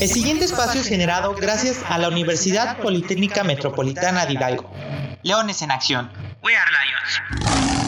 [0.00, 4.70] El siguiente espacio es generado gracias a la Universidad Politécnica Metropolitana de Hidalgo.
[5.22, 6.08] Leones en Acción.
[6.40, 7.87] We are Lions.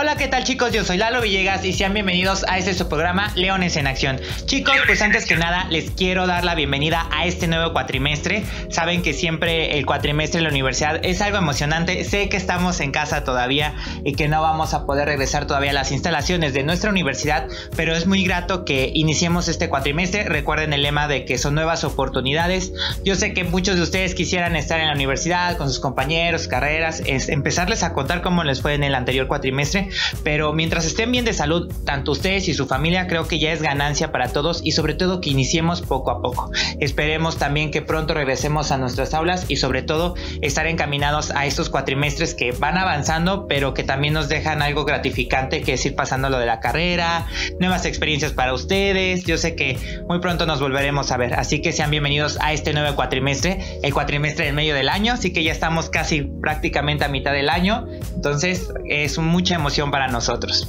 [0.00, 0.70] Hola, ¿qué tal chicos?
[0.70, 4.20] Yo soy Lalo Villegas y sean bienvenidos a este su programa Leones en Acción.
[4.44, 8.44] Chicos, pues antes que nada les quiero dar la bienvenida a este nuevo cuatrimestre.
[8.70, 12.04] Saben que siempre el cuatrimestre en la universidad es algo emocionante.
[12.04, 15.74] Sé que estamos en casa todavía y que no vamos a poder regresar todavía a
[15.74, 20.28] las instalaciones de nuestra universidad, pero es muy grato que iniciemos este cuatrimestre.
[20.28, 22.72] Recuerden el lema de que son nuevas oportunidades.
[23.04, 27.02] Yo sé que muchos de ustedes quisieran estar en la universidad con sus compañeros, carreras,
[27.04, 29.87] es empezarles a contar cómo les fue en el anterior cuatrimestre
[30.22, 33.62] pero mientras estén bien de salud, tanto ustedes y su familia, creo que ya es
[33.62, 36.50] ganancia para todos y sobre todo que iniciemos poco a poco.
[36.80, 41.70] Esperemos también que pronto regresemos a nuestras aulas y sobre todo estar encaminados a estos
[41.70, 46.28] cuatrimestres que van avanzando, pero que también nos dejan algo gratificante, que es ir pasando
[46.30, 47.26] lo de la carrera,
[47.60, 49.24] nuevas experiencias para ustedes.
[49.24, 49.78] Yo sé que
[50.08, 53.94] muy pronto nos volveremos a ver, así que sean bienvenidos a este nuevo cuatrimestre, el
[53.94, 57.86] cuatrimestre en medio del año, así que ya estamos casi prácticamente a mitad del año,
[58.14, 60.66] entonces es mucha emoción para nosotros.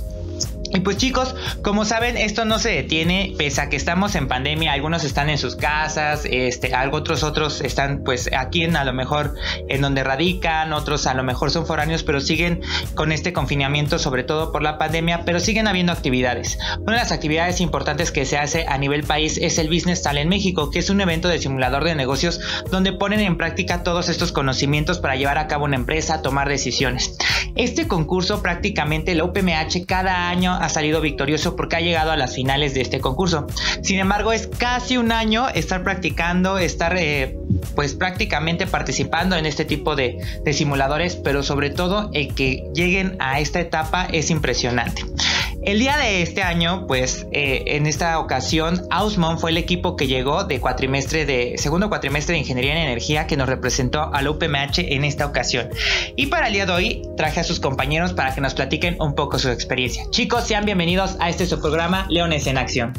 [0.72, 4.74] Y pues chicos, como saben, esto no se detiene, pese a que estamos en pandemia,
[4.74, 9.36] algunos están en sus casas, este, otros otros están pues aquí en a lo mejor
[9.68, 12.62] en donde radican, otros a lo mejor son foráneos, pero siguen
[12.94, 16.60] con este confinamiento, sobre todo por la pandemia, pero siguen habiendo actividades.
[16.82, 20.30] Una de las actividades importantes que se hace a nivel país es el Business Talent
[20.30, 22.40] México, que es un evento de simulador de negocios
[22.70, 27.18] donde ponen en práctica todos estos conocimientos para llevar a cabo una empresa, tomar decisiones.
[27.56, 32.36] Este concurso prácticamente la UPMH cada año ha salido victorioso porque ha llegado a las
[32.36, 33.48] finales de este concurso.
[33.82, 37.38] Sin embargo, es casi un año estar practicando, estar eh,
[37.76, 40.18] pues prácticamente participando en este tipo de,
[40.52, 45.04] simuladores, pero sobre todo el que lleguen a esta etapa es impresionante.
[45.62, 50.08] El día de este año, pues eh, en esta ocasión, Ausmon fue el equipo que
[50.08, 54.80] llegó de cuatrimestre de segundo cuatrimestre de Ingeniería en Energía que nos representó al UPMH
[54.80, 55.70] en esta ocasión.
[56.16, 59.16] Y para el día de hoy traje a sus compañeros para que nos platiquen un
[59.16, 60.06] poco su experiencia.
[60.12, 62.94] Chicos, sean bienvenidos a este su programa Leones en Acción.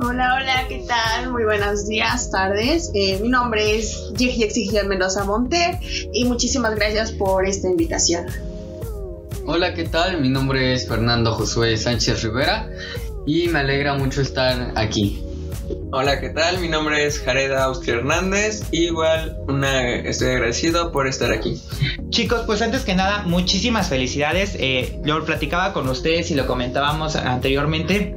[0.00, 1.30] Hola, hola, ¿qué tal?
[1.30, 2.90] Muy buenos días, tardes.
[2.94, 5.78] Eh, mi nombre es Exigir Mendoza Monter
[6.14, 8.26] y muchísimas gracias por esta invitación.
[9.48, 10.20] Hola, ¿qué tal?
[10.20, 12.68] Mi nombre es Fernando Josué Sánchez Rivera
[13.26, 15.22] y me alegra mucho estar aquí.
[15.98, 16.58] Hola, ¿qué tal?
[16.58, 18.64] Mi nombre es Jared Austria Hernández.
[18.70, 21.58] Igual una, estoy agradecido por estar aquí.
[22.10, 24.58] Chicos, pues antes que nada, muchísimas felicidades.
[24.60, 28.14] Eh, yo lo platicaba con ustedes y lo comentábamos anteriormente.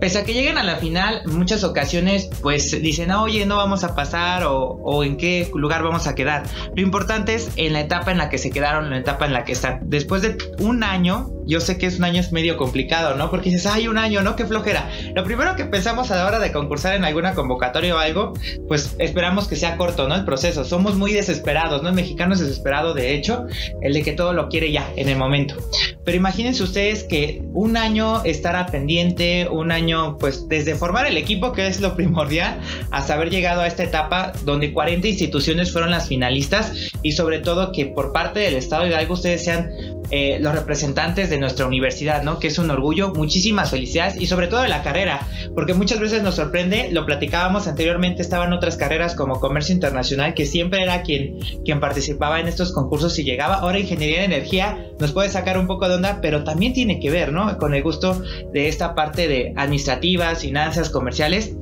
[0.00, 3.96] Pese a que lleguen a la final, muchas ocasiones pues dicen, oye, no vamos a
[3.96, 6.44] pasar o, o, en qué lugar vamos a quedar.
[6.76, 9.32] Lo importante es en la etapa en la que se quedaron, en la etapa en
[9.32, 9.80] la que están.
[9.90, 13.30] Después de un año, yo sé que es un año es medio complicado, ¿no?
[13.30, 14.36] Porque dices, ay, un año, ¿no?
[14.36, 14.90] Qué flojera.
[15.14, 18.34] Lo primero que pensamos a la hora de concursar en alguna convocatoria o algo,
[18.68, 20.14] pues esperamos que sea corto, ¿no?
[20.14, 20.64] El proceso.
[20.64, 21.88] Somos muy desesperados, ¿no?
[21.88, 23.46] El mexicano es desesperado, de hecho,
[23.80, 25.56] el de que todo lo quiere ya, en el momento.
[26.04, 31.52] Pero imagínense ustedes que un año estar pendiente, un año, pues desde formar el equipo,
[31.52, 36.08] que es lo primordial, hasta haber llegado a esta etapa donde 40 instituciones fueron las
[36.08, 39.70] finalistas y sobre todo que por parte del Estado de Hidalgo ustedes sean
[40.10, 42.38] eh, los representantes de nuestra universidad, ¿no?
[42.38, 46.22] Que es un orgullo, muchísimas felicidades y sobre todo de la carrera, porque muchas veces
[46.22, 51.38] nos sorprende, lo platicábamos anteriormente, estaban otras carreras como comercio internacional, que siempre era quien,
[51.64, 55.66] quien participaba en estos concursos y llegaba, ahora ingeniería de energía nos puede sacar un
[55.66, 57.58] poco de onda, pero también tiene que ver, ¿no?
[57.58, 61.52] Con el gusto de esta parte de administrativas, finanzas, comerciales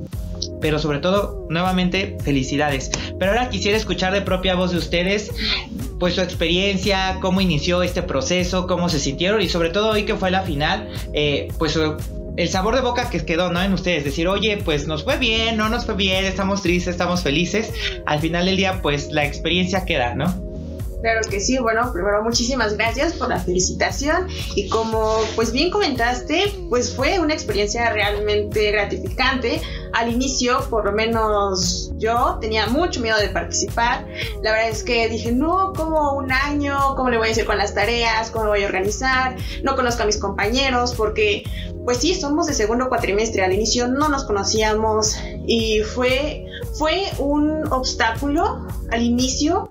[0.61, 2.91] pero sobre todo, nuevamente, felicidades.
[3.19, 5.31] Pero ahora quisiera escuchar de propia voz de ustedes,
[5.99, 10.15] pues su experiencia, cómo inició este proceso, cómo se sintieron y sobre todo hoy que
[10.15, 11.77] fue la final, eh, pues
[12.37, 13.61] el sabor de boca que quedó, ¿no?
[13.61, 17.23] En ustedes, decir, oye, pues nos fue bien, no nos fue bien, estamos tristes, estamos
[17.23, 17.73] felices.
[18.05, 20.44] Al final del día, pues la experiencia queda, ¿no?
[21.01, 26.51] Claro que sí, bueno, primero muchísimas gracias por la felicitación y como pues bien comentaste,
[26.69, 29.61] pues fue una experiencia realmente gratificante.
[29.93, 34.05] Al inicio, por lo menos yo tenía mucho miedo de participar.
[34.41, 37.57] La verdad es que dije, no, como un año, ¿cómo le voy a hacer con
[37.57, 38.31] las tareas?
[38.31, 39.35] ¿Cómo lo voy a organizar?
[39.63, 41.43] No conozco a mis compañeros porque
[41.85, 43.43] pues sí, somos de segundo cuatrimestre.
[43.43, 45.15] Al inicio no nos conocíamos
[45.45, 49.69] y fue, fue un obstáculo al inicio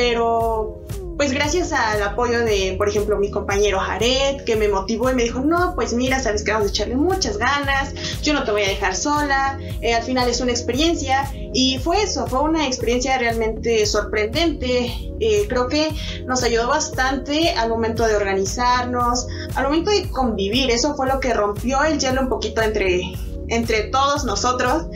[0.00, 0.80] pero
[1.18, 5.24] pues gracias al apoyo de, por ejemplo, mi compañero Jared, que me motivó y me
[5.24, 7.92] dijo, no, pues mira, sabes que vamos a echarle muchas ganas,
[8.22, 11.30] yo no te voy a dejar sola, eh, al final es una experiencia.
[11.52, 15.90] Y fue eso, fue una experiencia realmente sorprendente, eh, creo que
[16.24, 21.34] nos ayudó bastante al momento de organizarnos, al momento de convivir, eso fue lo que
[21.34, 23.12] rompió el hielo un poquito entre
[23.50, 24.86] entre todos nosotros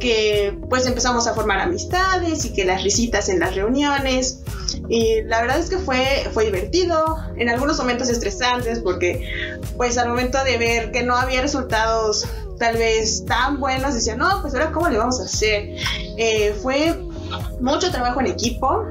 [0.00, 4.40] que pues empezamos a formar amistades y que las risitas en las reuniones.
[4.88, 10.08] Y la verdad es que fue, fue divertido, en algunos momentos estresantes porque pues al
[10.08, 12.26] momento de ver que no había resultados
[12.58, 15.76] tal vez tan buenos decía no pues ahora cómo le vamos a hacer
[16.16, 16.94] eh, fue
[17.60, 18.86] mucho trabajo en equipo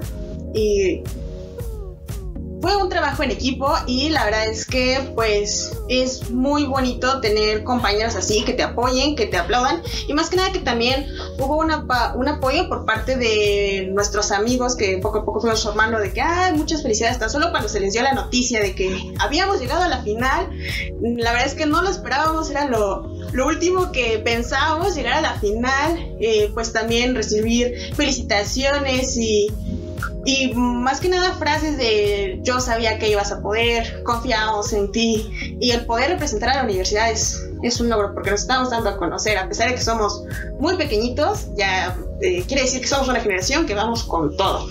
[0.54, 1.02] y
[2.74, 7.64] fue un trabajo en equipo y la verdad es que pues es muy bonito tener
[7.64, 9.82] compañeros así que te apoyen, que te aplaudan.
[10.08, 11.06] Y más que nada que también
[11.38, 11.86] hubo una,
[12.16, 16.22] un apoyo por parte de nuestros amigos que poco a poco fuimos formando de que
[16.22, 19.84] ay muchas felicidades tan solo cuando se les dio la noticia de que habíamos llegado
[19.84, 20.50] a la final
[21.02, 25.22] la verdad es que no lo esperábamos era lo, lo último que pensábamos llegar a
[25.22, 29.48] la final eh, pues también recibir felicitaciones y
[30.26, 35.58] y más que nada frases de yo sabía que ibas a poder, confiamos en ti.
[35.60, 38.90] Y el poder representar a la universidad es, es un logro porque nos estamos dando
[38.90, 39.38] a conocer.
[39.38, 40.24] A pesar de que somos
[40.60, 44.68] muy pequeñitos, ya eh, quiere decir que somos una generación que vamos con todo.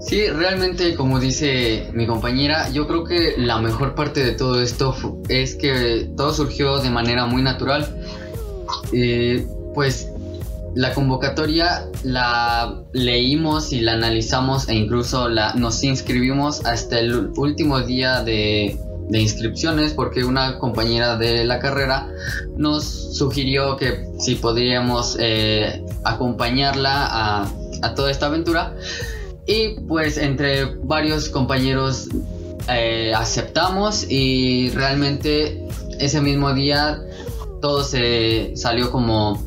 [0.00, 4.94] Sí, realmente como dice mi compañera, yo creo que la mejor parte de todo esto
[5.28, 8.00] es que todo surgió de manera muy natural.
[8.92, 9.44] Eh,
[9.74, 10.10] pues
[10.76, 17.80] la convocatoria la leímos y la analizamos e incluso la, nos inscribimos hasta el último
[17.80, 18.78] día de,
[19.10, 22.08] inscripciones porque una compañera de la carrera
[22.58, 22.84] nos
[23.16, 27.46] sugirió que si podríamos eh, acompañarla
[27.80, 28.74] a, toda esta aventura.
[29.46, 32.08] Y pues entre varios compañeros
[32.68, 35.66] eh, aceptamos y realmente
[36.00, 37.00] ese mismo día
[37.62, 39.40] todo se salió como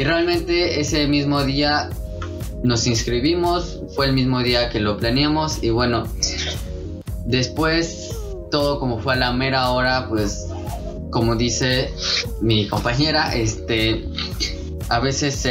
[0.00, 1.90] y realmente ese mismo día
[2.62, 6.04] nos inscribimos, fue el mismo día que lo planeamos y bueno,
[7.26, 8.08] después
[8.50, 10.48] todo como fue a la mera hora, pues
[11.10, 11.92] como dice
[12.40, 14.06] mi compañera, este
[14.88, 15.44] a veces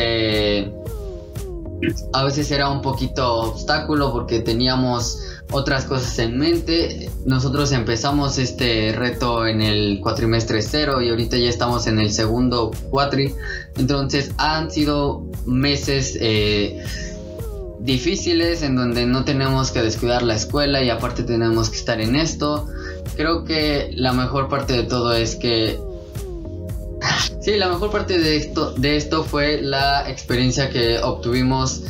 [2.13, 5.21] a veces era un poquito obstáculo porque teníamos
[5.51, 7.09] otras cosas en mente.
[7.25, 12.71] Nosotros empezamos este reto en el cuatrimestre cero y ahorita ya estamos en el segundo
[12.89, 13.33] cuatri.
[13.77, 16.83] Entonces han sido meses eh,
[17.79, 22.15] difíciles en donde no tenemos que descuidar la escuela y aparte tenemos que estar en
[22.15, 22.67] esto.
[23.15, 25.79] Creo que la mejor parte de todo es que
[27.41, 31.83] Sí, la mejor parte de esto, de esto fue la experiencia que obtuvimos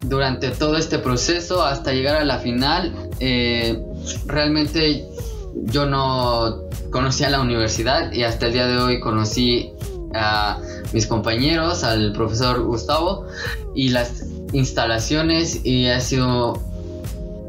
[0.00, 2.92] durante todo este proceso hasta llegar a la final.
[3.20, 3.80] Eh,
[4.26, 5.06] realmente
[5.54, 9.72] yo no conocía la universidad y hasta el día de hoy conocí
[10.14, 10.60] a
[10.92, 13.26] mis compañeros, al profesor Gustavo
[13.74, 16.60] y las instalaciones y ha sido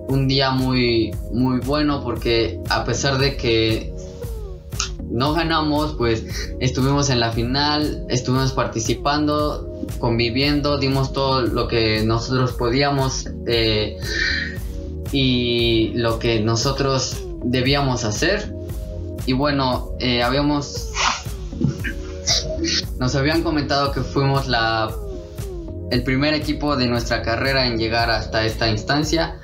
[0.07, 3.92] un día muy muy bueno porque a pesar de que
[5.13, 6.25] no ganamos, pues
[6.59, 13.97] estuvimos en la final, estuvimos participando, conviviendo, dimos todo lo que nosotros podíamos eh,
[15.11, 18.53] y lo que nosotros debíamos hacer.
[19.27, 20.89] Y bueno, eh, habíamos,
[22.99, 24.91] nos habían comentado que fuimos la
[25.91, 29.37] el primer equipo de nuestra carrera en llegar hasta esta instancia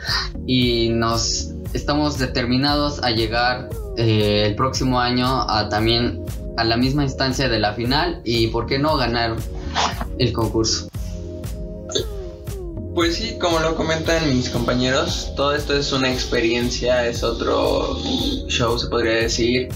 [0.47, 3.69] y nos estamos determinados a llegar
[3.99, 6.23] eh, el próximo año a también
[6.55, 9.35] a la misma instancia de la final y por qué no ganar
[10.17, 10.89] el concurso.
[12.95, 17.97] Pues sí, como lo comentan mis compañeros, todo esto es una experiencia, es otro
[18.47, 19.67] show, se podría decir.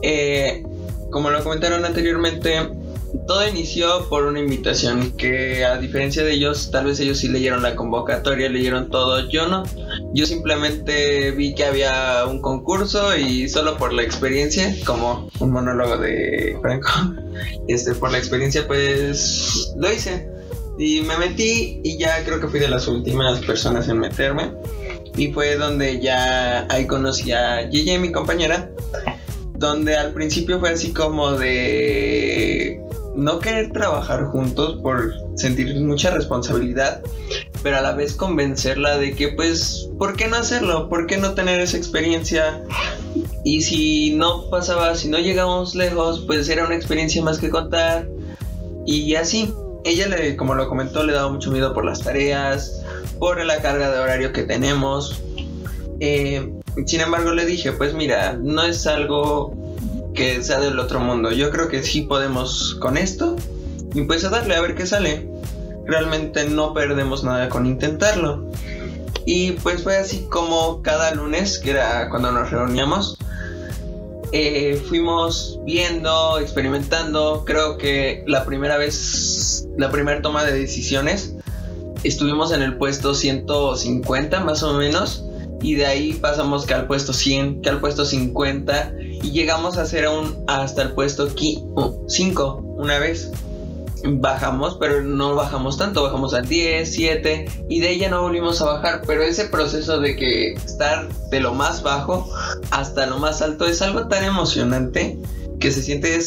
[0.00, 0.64] Eh,
[1.10, 2.66] como lo comentaron anteriormente,
[3.26, 7.62] todo inició por una invitación que a diferencia de ellos, tal vez ellos sí leyeron
[7.62, 9.64] la convocatoria, leyeron todo, yo no.
[10.12, 15.98] Yo simplemente vi que había un concurso y solo por la experiencia, como un monólogo
[15.98, 16.88] de Franco,
[17.68, 20.28] este por la experiencia pues lo hice.
[20.78, 24.52] Y me metí y ya creo que fui de las últimas personas en meterme.
[25.16, 28.70] Y fue donde ya ahí conocí a Gigi, mi compañera,
[29.54, 32.80] donde al principio fue así como de
[33.14, 37.02] no querer trabajar juntos por sentir mucha responsabilidad,
[37.62, 40.88] pero a la vez convencerla de que pues, ¿por qué no hacerlo?
[40.88, 42.62] ¿Por qué no tener esa experiencia?
[43.44, 48.08] Y si no pasaba, si no llegamos lejos, pues era una experiencia más que contar.
[48.86, 49.52] Y así,
[49.84, 52.82] ella le, como lo comentó, le daba mucho miedo por las tareas,
[53.18, 55.22] por la carga de horario que tenemos.
[56.00, 56.52] Eh,
[56.86, 59.54] sin embargo, le dije, pues mira, no es algo
[60.14, 61.32] que sea del otro mundo.
[61.32, 63.36] Yo creo que sí podemos con esto.
[63.94, 65.29] Y pues a darle a ver qué sale.
[65.90, 68.48] Realmente no perdemos nada con intentarlo.
[69.26, 73.18] Y pues fue así como cada lunes, que era cuando nos reuníamos,
[74.30, 77.42] eh, fuimos viendo, experimentando.
[77.44, 81.34] Creo que la primera vez, la primera toma de decisiones,
[82.04, 85.24] estuvimos en el puesto 150 más o menos.
[85.60, 88.92] Y de ahí pasamos que al puesto 100, que al puesto 50.
[89.24, 93.32] Y llegamos a ser un, hasta el puesto 5 una vez
[94.04, 98.60] bajamos, pero no bajamos tanto, bajamos a 10, 7 y de ahí ya no volvimos
[98.60, 102.30] a bajar, pero ese proceso de que estar de lo más bajo
[102.70, 105.18] hasta lo más alto es algo tan emocionante
[105.58, 106.18] que se siente,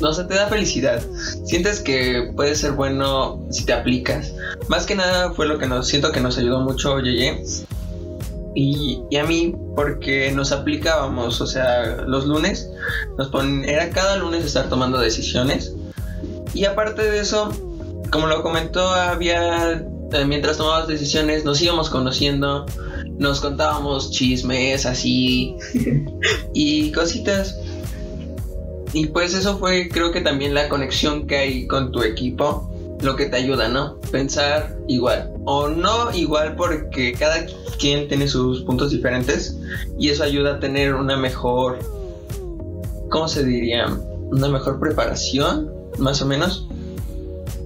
[0.00, 1.02] no sé, te da felicidad.
[1.44, 4.32] Sientes que puede ser bueno si te aplicas.
[4.68, 7.42] Más que nada fue lo que nos siento que nos ayudó mucho Yeye.
[8.54, 12.70] Y, y, a mí, porque nos aplicábamos, o sea, los lunes,
[13.16, 15.74] nos ponen, era cada lunes estar tomando decisiones
[16.54, 17.50] y aparte de eso,
[18.10, 19.72] como lo comentó, había,
[20.12, 22.66] eh, mientras tomábamos decisiones, nos íbamos conociendo,
[23.18, 25.56] nos contábamos chismes así
[26.54, 27.58] y cositas.
[28.92, 32.70] Y pues eso fue, creo que también la conexión que hay con tu equipo,
[33.02, 33.96] lo que te ayuda, ¿no?
[34.10, 35.30] Pensar igual.
[35.44, 37.44] O no igual porque cada
[37.78, 39.58] quien tiene sus puntos diferentes
[39.98, 41.78] y eso ayuda a tener una mejor,
[43.10, 43.86] ¿cómo se diría?
[44.30, 46.66] Una mejor preparación más o menos.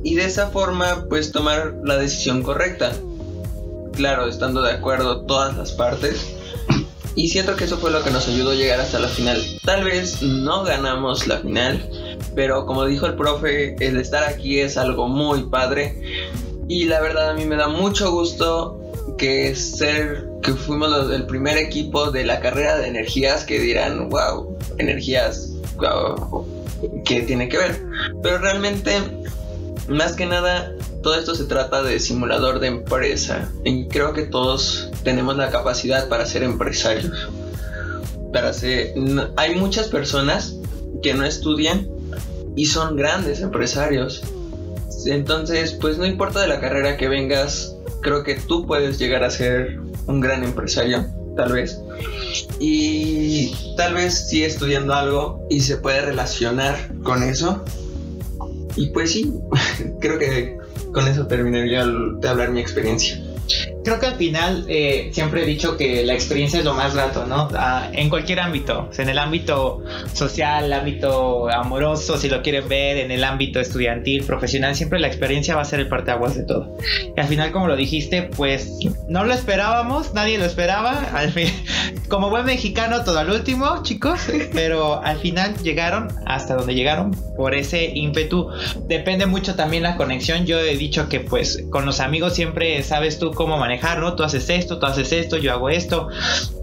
[0.04, 2.92] Y de esa forma, pues tomar la decisión correcta.
[3.92, 6.34] Claro, estando de acuerdo todas las partes.
[7.14, 9.42] Y siento que eso fue lo que nos ayudó a llegar hasta la final.
[9.64, 11.88] Tal vez no ganamos la final,
[12.34, 16.00] pero como dijo el profe, el estar aquí es algo muy padre.
[16.68, 18.80] Y la verdad a mí me da mucho gusto
[19.18, 24.56] que ser que fuimos el primer equipo de la carrera de energías que dirán, wow,
[24.78, 26.46] energías, wow,
[27.04, 27.82] que tiene que ver.
[28.22, 29.00] Pero realmente,
[29.88, 30.72] más que nada,
[31.02, 33.50] todo esto se trata de simulador de empresa.
[33.64, 37.28] Y creo que todos tenemos la capacidad para ser empresarios.
[38.32, 38.94] Para ser,
[39.36, 40.56] hay muchas personas
[41.02, 41.88] que no estudian
[42.56, 44.22] y son grandes empresarios.
[45.06, 49.30] Entonces, pues no importa de la carrera que vengas, creo que tú puedes llegar a
[49.30, 51.80] ser un gran empresario tal vez.
[52.58, 57.64] Y tal vez sí estudiando algo y se puede relacionar con eso.
[58.76, 59.32] Y pues sí,
[60.00, 60.58] creo que
[60.92, 63.22] con eso terminaría de hablar mi experiencia
[63.84, 67.26] creo que al final eh, siempre he dicho que la experiencia es lo más grato,
[67.26, 67.48] ¿no?
[67.56, 72.98] Ah, en cualquier ámbito, en el ámbito social, el ámbito amoroso, si lo quieren ver,
[72.98, 76.76] en el ámbito estudiantil, profesional, siempre la experiencia va a ser el parteaguas de todo.
[77.16, 81.00] Y al final, como lo dijiste, pues no lo esperábamos, nadie lo esperaba.
[81.14, 81.48] Al fin,
[82.08, 84.20] como buen mexicano, todo al último, chicos,
[84.52, 88.48] pero al final llegaron hasta donde llegaron por ese ímpetu.
[88.86, 90.46] Depende mucho también la conexión.
[90.46, 94.14] Yo he dicho que, pues, con los amigos siempre sabes tú cómo manejar ¿no?
[94.14, 96.08] Tú haces esto, tú haces esto, yo hago esto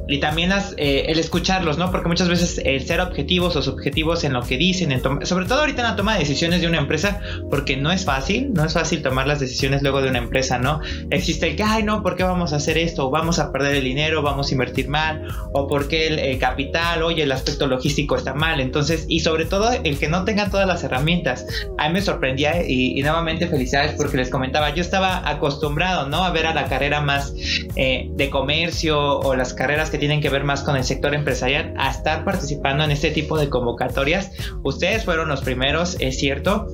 [0.10, 1.92] y también las, eh, el escucharlos, ¿no?
[1.92, 4.90] Porque muchas veces el ser objetivos o subjetivos en lo que dicen,
[5.24, 8.52] sobre todo ahorita en la toma de decisiones de una empresa, porque no es fácil,
[8.54, 10.82] no es fácil tomar las decisiones luego de una empresa, ¿no?
[11.12, 13.08] Existe el que, ay, no, ¿por qué vamos a hacer esto?
[13.08, 17.24] O vamos a perder el dinero, vamos a invertir mal, o porque el, capital, oye,
[17.24, 18.60] el aspecto logístico está mal.
[18.60, 21.46] Entonces, y sobre todo el que no tenga todas las herramientas.
[21.78, 26.24] A mí me sorprendía y, nuevamente felicidades porque les comentaba, yo estaba acostumbrado, ¿no?
[26.24, 27.34] A ver a la carrera más
[27.76, 31.74] eh, de comercio o las carreras que tienen que ver más con el sector empresarial
[31.78, 34.32] a estar participando en este tipo de convocatorias.
[34.64, 36.68] Ustedes fueron los primeros, es cierto,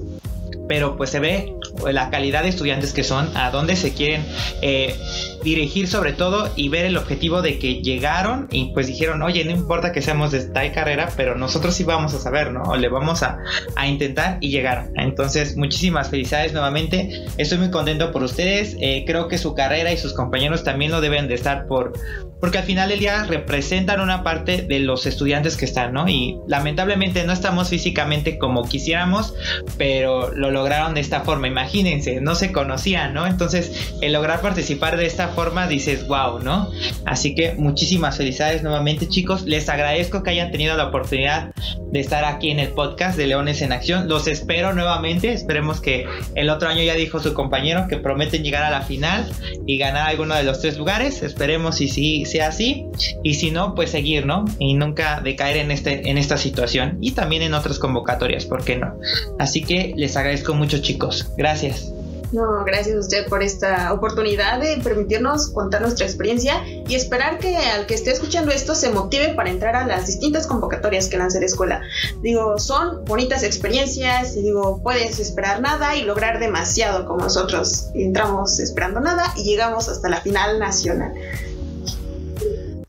[0.68, 1.56] pero pues se ve
[1.92, 4.26] la calidad de estudiantes que son, a dónde se quieren
[4.62, 4.96] eh,
[5.44, 9.52] dirigir sobre todo y ver el objetivo de que llegaron y pues dijeron, oye, no
[9.52, 12.64] importa que seamos de tal carrera, pero nosotros sí vamos a saber, ¿no?
[12.64, 13.40] O le vamos a,
[13.88, 14.90] intentar y llegar.
[14.96, 17.26] Entonces, muchísimas felicidades nuevamente.
[17.38, 18.76] Estoy muy contento por ustedes.
[18.80, 21.94] Eh, creo que su carrera y sus compañeros también lo deben de estar por,
[22.40, 26.08] porque al final del día representan una parte de los estudiantes que están, ¿no?
[26.08, 29.34] Y lamentablemente no estamos físicamente como quisiéramos,
[29.78, 31.48] pero lo lograron de esta forma.
[31.48, 33.26] Imagínense, no se conocían, ¿no?
[33.26, 36.70] Entonces, el lograr participar de esta forma dices, wow, ¿no?
[37.06, 39.44] Así que muchísimas felicidades nuevamente, chicos.
[39.44, 41.52] Les agradezco que hayan tenido la oportunidad
[41.92, 44.08] de estar aquí en el podcast de Leones en Acción.
[44.08, 45.32] Los espero nuevamente.
[45.32, 49.32] Esperemos que el otro año ya dijo su compañero que prometen llegar a la final
[49.66, 51.24] y ganar alguno de los tres lugares.
[51.24, 52.86] Esperemos si sí sea así.
[53.24, 54.46] Y si no, pues seguir, ¿no?
[54.60, 56.98] Y nunca decaer en, este, en esta situación.
[57.02, 58.96] Y también en otras convocatorias, ¿por qué no?
[59.40, 61.32] Así que les agradezco mucho chicos.
[61.38, 61.92] Gracias.
[62.32, 67.56] No, gracias a usted por esta oportunidad de permitirnos contar nuestra experiencia y esperar que
[67.56, 71.40] al que esté escuchando esto se motive para entrar a las distintas convocatorias que lanza
[71.40, 71.82] la escuela.
[72.22, 78.60] Digo, son bonitas experiencias y digo, puedes esperar nada y lograr demasiado como nosotros entramos
[78.60, 81.14] esperando nada y llegamos hasta la final nacional.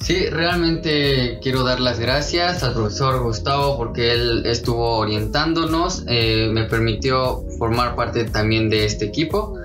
[0.07, 6.63] Sí, realmente quiero dar las gracias al profesor Gustavo porque él estuvo orientándonos, eh, me
[6.63, 9.59] permitió formar parte también de este equipo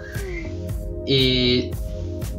[1.05, 1.69] y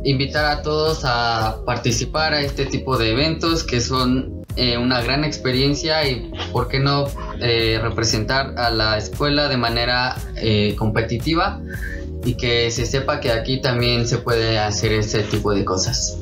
[0.03, 5.23] invitar a todos a participar a este tipo de eventos que son eh, una gran
[5.23, 7.05] experiencia y por qué no
[7.39, 10.17] eh, representar a la escuela de manera
[10.77, 11.61] competitiva
[12.25, 16.19] y que se sepa que aquí también se puede hacer ese tipo de cosas.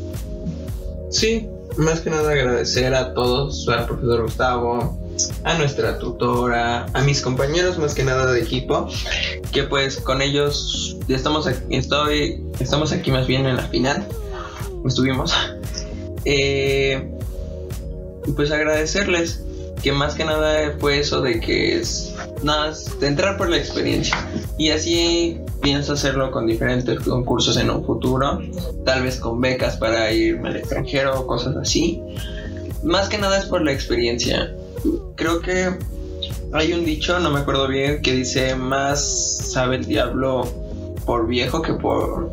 [1.11, 4.99] Sí, más que nada agradecer a todos, al profesor Gustavo,
[5.45, 8.89] a nuestra tutora, a mis compañeros más que nada de equipo,
[9.53, 14.07] que pues con ellos estamos estoy, estamos aquí más bien en la final,
[14.87, 15.35] estuvimos.
[16.25, 17.11] Eh,
[18.37, 19.43] pues agradecerles
[19.83, 24.17] que más que nada fue eso de que es nada, de entrar por la experiencia
[24.59, 28.41] y así pienso hacerlo con diferentes concursos en un futuro,
[28.85, 32.01] tal vez con becas para irme al extranjero o cosas así.
[32.83, 34.55] Más que nada es por la experiencia.
[35.17, 35.77] Creo que
[36.53, 40.47] hay un dicho, no me acuerdo bien, que dice más sabe el diablo
[41.05, 42.31] por viejo que por,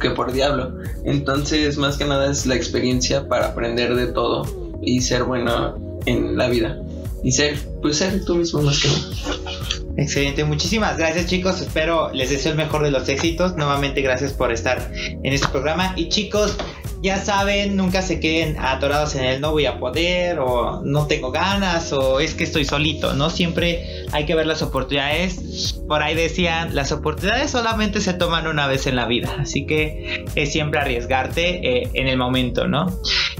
[0.00, 0.72] que por diablo.
[1.04, 4.44] Entonces, más que nada es la experiencia para aprender de todo
[4.82, 6.80] y ser bueno en la vida.
[7.22, 9.57] Y ser, pues ser tú mismo más que nada.
[9.98, 14.52] Excelente, muchísimas gracias chicos, espero les deseo el mejor de los éxitos, nuevamente gracias por
[14.52, 15.92] estar en este programa.
[15.96, 16.56] Y chicos,
[17.02, 21.30] ya saben, nunca se queden atorados en el no voy a poder o no tengo
[21.30, 23.30] ganas o es que estoy solito, ¿no?
[23.30, 25.74] Siempre hay que ver las oportunidades.
[25.86, 30.24] Por ahí decían, las oportunidades solamente se toman una vez en la vida, así que
[30.34, 32.86] es siempre arriesgarte eh, en el momento, ¿no?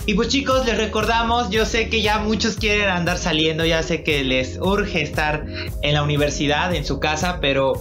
[0.06, 4.02] Y pues chicos, les recordamos, yo sé que ya muchos quieren andar saliendo, ya sé
[4.02, 5.44] que les urge estar
[5.82, 7.74] en la universidad, en su casa, pero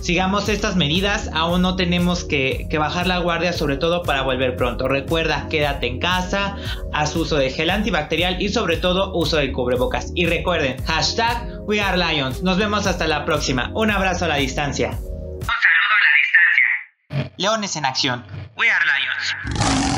[0.00, 4.88] sigamos estas medidas, aún no tenemos que, bajar la guardia, sobre todo para volver pronto.
[4.88, 6.56] Recuerda, quédate en casa,
[6.92, 10.12] haz uso de gel antibacterial y sobre todo uso de cubrebocas.
[10.14, 12.42] Y recuerden, hashtag We Are Lions.
[12.42, 13.70] Nos vemos hasta la próxima.
[13.74, 14.90] Un abrazo a la distancia.
[14.90, 17.34] Un saludo a la distancia.
[17.36, 18.24] Leones en acción.
[18.56, 19.95] We Are Lions.